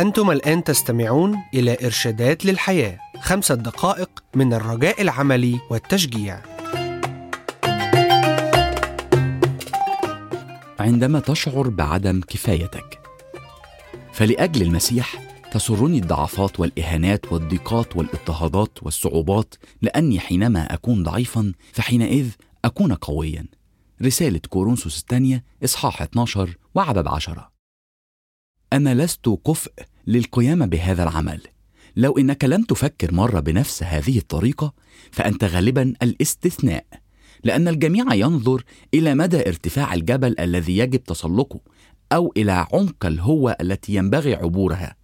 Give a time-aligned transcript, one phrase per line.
[0.00, 6.40] أنتم الآن تستمعون إلى إرشادات للحياة خمسة دقائق من الرجاء العملي والتشجيع.
[10.80, 13.00] عندما تشعر بعدم كفايتك
[14.12, 15.14] فلأجل المسيح
[15.52, 22.30] تسرني الضعفات والإهانات والضيقات والإضطهادات والصعوبات لأني حينما أكون ضعيفا فحينئذ
[22.64, 23.46] أكون قويا.
[24.02, 27.50] رسالة كورنثوس الثانية إصحاح 12 وعدد 10
[28.72, 29.72] أنا لست كفء
[30.06, 31.40] للقيام بهذا العمل.
[31.96, 34.74] لو إنك لم تفكر مرة بنفس هذه الطريقة
[35.12, 36.86] فأنت غالبا الاستثناء
[37.44, 41.60] لأن الجميع ينظر إلى مدى ارتفاع الجبل الذي يجب تسلقه
[42.12, 44.96] أو إلى عمق الهوه التي ينبغي عبورها.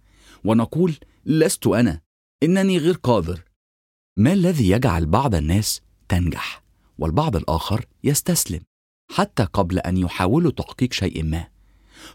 [0.43, 0.95] ونقول
[1.25, 2.01] لست أنا.
[2.43, 3.43] إنني غير قادر.
[4.17, 6.63] ما الذي يجعل بعض الناس تنجح؟
[6.97, 8.59] والبعض الآخر يستسلم
[9.11, 11.47] حتى قبل أن يحاولوا تحقيق شيء ما.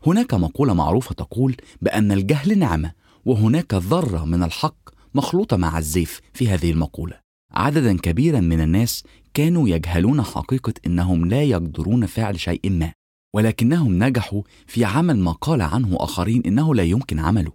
[0.06, 2.92] هناك مقولة معروفة تقول بأن الجهل نعمة
[3.24, 7.20] وهناك ذرة من الحق مخلوطة مع الزيف في هذه المقولة.
[7.52, 12.92] عددا كبيرا من الناس كانوا يجهلون حقيقة أنهم لا يقدرون فعل شيء ما
[13.34, 17.52] ولكنهم نجحوا في عمل ما قال عنه آخرين إنه لا يمكن عمله.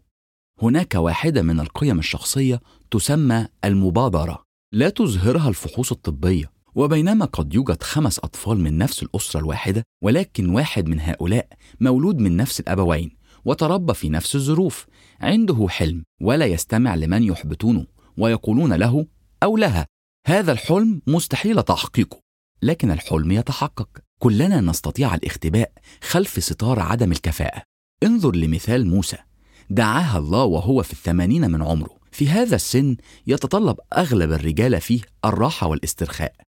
[0.61, 4.43] هناك واحدة من القيم الشخصية تسمى المبادرة.
[4.73, 10.87] لا تظهرها الفحوص الطبية وبينما قد يوجد خمس أطفال من نفس الأسرة الواحدة ولكن واحد
[10.87, 11.47] من هؤلاء
[11.79, 14.85] مولود من نفس الأبوين وتربى في نفس الظروف.
[15.19, 17.85] عنده حلم ولا يستمع لمن يحبطونه
[18.17, 19.05] ويقولون له
[19.43, 19.87] أو لها
[20.27, 22.19] هذا الحلم مستحيل تحقيقه.
[22.61, 23.89] لكن الحلم يتحقق.
[24.19, 25.71] كلنا نستطيع الاختباء
[26.03, 27.61] خلف ستار عدم الكفاءة.
[28.03, 29.17] انظر لمثال موسى.
[29.69, 31.97] دعاها الله وهو في الثمانين من عمره.
[32.11, 32.97] في هذا السن
[33.27, 36.46] يتطلب أغلب الرجال فيه الراحة والاسترخاء.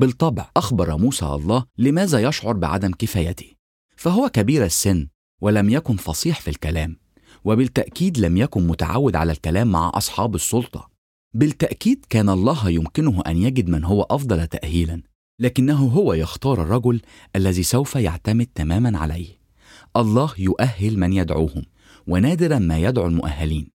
[0.00, 3.46] بالطبع أخبر موسى الله لماذا يشعر بعدم كفايته.
[3.96, 5.08] فهو كبير السن
[5.40, 6.96] ولم يكن فصيح في الكلام
[7.44, 10.90] وبالتأكيد لم يكن متعود على الكلام مع أصحاب السلطة.
[11.34, 15.02] بالتأكيد كان الله يمكنه أن يجد من هو أفضل تأهيلا
[15.38, 17.00] لكنه هو يختار الرجل
[17.36, 19.40] الذي سوف يعتمد تماما عليه.
[19.96, 21.62] الله يؤهل من يدعوهم
[22.06, 23.70] ونادرا ما يدعو المؤهلين.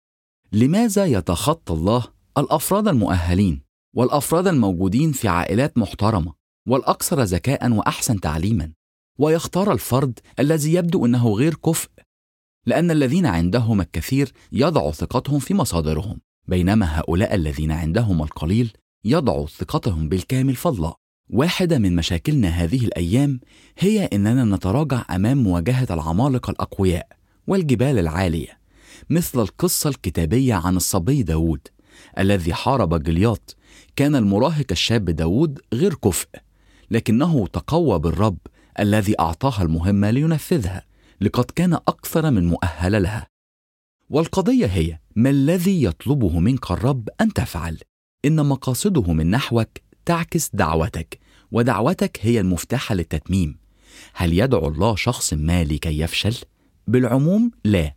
[0.53, 2.05] لماذا يتخطى الله
[2.39, 6.33] الأفراد المؤهلين؟ والأفراد الموجودين في عائلات محترمة
[6.69, 8.73] والأكثر ذكاء وأحسن تعليما.
[9.19, 11.89] ويختار الفرد الذي يبدو إنه غير كفء
[12.67, 18.73] لأن الذين عندهم الكثير يضعوا ثقتهم في مصادرهم بينما هؤلاء الذين عندهم القليل
[19.05, 20.95] يضعوا ثقتهم بالكامل في الله
[21.31, 23.41] واحدة من مشاكلنا هذه الأيام
[23.79, 27.09] هي إننا نتراجع أمام مواجهة العمالقة الأقوياء
[27.47, 28.61] والجبال العالية
[29.11, 31.69] مثل القصة الكتابية عن الصبي داود
[32.19, 33.57] الذي حارب جلياط.
[33.97, 36.29] كان المراهق الشاب داود غير كفء
[36.91, 38.39] لكنه تقوى بالرب
[38.81, 40.85] الذي أعطاها المهمة لينفذها
[41.21, 43.27] لقد كان أكثر من مؤهل لها.
[44.11, 47.79] والقضية هي ما الذي يطلبه منك الرب أن تفعل؟
[48.25, 49.69] إن مقاصده من نحوك
[50.05, 51.19] تعكس دعوتك
[51.53, 53.59] ودعوتك هي المفتاح للتتميم.
[54.15, 56.37] هل يدعو الله شخص ما لكي يفشل؟
[56.87, 57.95] بالعموم لا.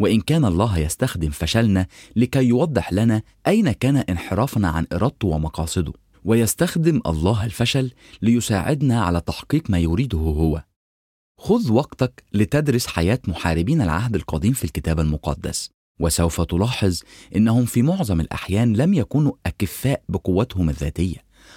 [0.00, 5.92] وإن كان الله يستخدم فشلنا لكي يوضح لنا أين كان انحرافنا عن إرادته ومقاصده.
[6.24, 10.64] ويستخدم الله الفشل ليساعدنا على تحقيق ما يريده هو.
[11.38, 15.70] خذ وقتك لتدرس حياة محاربين العهد القديم في الكتاب المقدس.
[16.00, 17.00] وسوف تلاحظ
[17.36, 21.16] إنهم في معظم الأحيان لم يكونوا أكفاء بقوتهم الذاتية.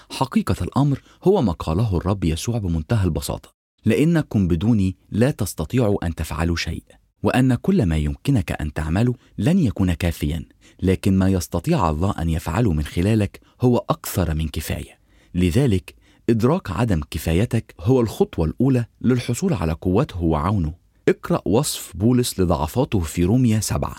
[0.09, 3.53] حقيقة الأمر هو ما قاله الرب يسوع بمنتهى البساطة.
[3.85, 6.83] لأنكم بدوني لا تستطيعوا أن تفعلوا شيء
[7.23, 10.45] وأن كل ما يمكنك أن تعمله لن يكون كافيا
[10.81, 14.99] لكن ما يستطيع الله أن يفعله من خلالك هو أكثر من كفاية.
[15.35, 15.95] لذلك
[16.29, 20.73] إدراك عدم كفايتك هو الخطوة الأولى للحصول على قوته وعونه.
[21.09, 23.95] اقرأ وصف بولس لضعفاته في روميا سبعة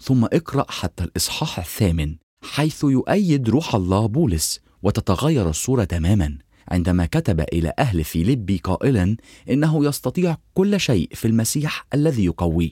[0.00, 6.38] ثم اقرأ حتى الإصحاح الثامن حيث يؤيد روح الله بولس وتتغير الصورة تماما.
[6.68, 9.16] عندما كتب إلى أهل فيليبي قائلا
[9.50, 12.70] إنه يستطيع كل شيء في المسيح الذي يقويه.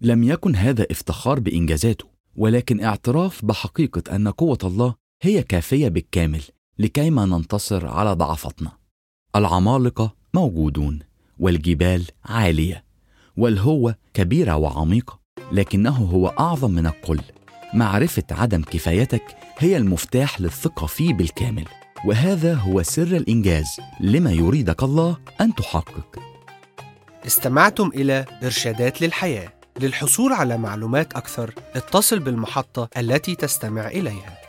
[0.00, 2.04] لم يكن هذا افتخار بإنجازاته
[2.36, 6.42] ولكن اعتراف بحقيقة أن قوة الله هي كافية بالكامل
[6.78, 8.72] لكيما ننتصر على ضعفاتنا.
[9.36, 10.98] العمالقة موجودون
[11.38, 12.84] والجبال عالية
[13.36, 15.20] والهوه كبيرة وعميقة
[15.52, 17.20] لكنه هو أعظم من الكل.
[17.74, 21.64] معرفة عدم كفايتك هي المفتاح للثقة فيه بالكامل.
[22.04, 26.18] وهذا هو سر الإنجاز لما يريدك الله أن تحقق.
[27.26, 34.41] استمعتم إلى إرشادات للحياة للحصول على معلومات أكثر اتصل بالمحطة التي تستمع إليها.